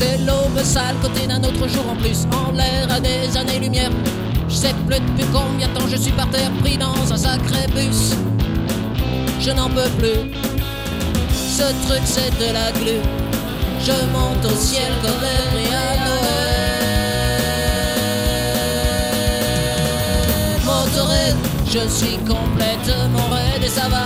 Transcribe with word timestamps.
C'est 0.00 0.16
l'aube 0.24 0.64
sale 0.64 0.96
côté 1.02 1.26
d'un 1.26 1.44
autre 1.44 1.68
jour 1.68 1.84
en 1.90 1.94
plus, 1.96 2.26
en 2.32 2.52
l'air 2.52 2.90
à 2.90 3.00
des 3.00 3.36
années-lumière. 3.36 3.90
Je 4.48 4.54
sais 4.54 4.74
plus 4.86 4.98
depuis 4.98 5.26
combien 5.30 5.68
de 5.68 5.74
temps 5.74 5.86
je 5.86 5.96
suis 5.96 6.12
par 6.12 6.30
terre, 6.30 6.50
pris 6.62 6.78
dans 6.78 7.12
un 7.12 7.16
sacré 7.18 7.66
bus. 7.74 8.14
Je 9.40 9.50
n'en 9.50 9.68
peux 9.68 9.90
plus. 9.98 10.30
Ce 11.34 11.64
truc 11.86 12.00
c'est 12.06 12.30
de 12.38 12.50
la 12.54 12.72
glu. 12.72 12.98
Je 13.78 13.92
monte 14.14 14.42
au 14.50 14.56
ciel 14.56 14.90
comme 15.02 15.22
à 15.22 15.54
Noël. 15.54 16.20
Je 21.72 21.88
suis 21.88 22.16
complètement 22.18 23.28
raide 23.30 23.62
et 23.62 23.68
ça 23.68 23.88
va. 23.88 23.99